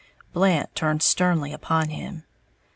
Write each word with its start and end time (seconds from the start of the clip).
Blant 0.33 0.73
turned 0.73 1.03
sternly 1.03 1.53
upon 1.53 1.89
him. 1.89 2.23